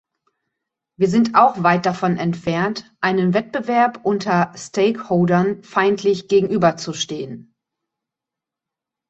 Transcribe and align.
Wir 0.97 1.07
sind 1.09 1.35
auch 1.35 1.61
weit 1.61 1.85
davon 1.85 2.17
entfernt, 2.17 2.91
einem 3.01 3.35
Wettbewerb 3.35 3.99
unter 4.03 4.51
Stakehodern 4.55 5.61
feindlich 5.61 6.27
gegenüber 6.27 6.75
zu 6.75 6.93
stehen. 6.93 7.53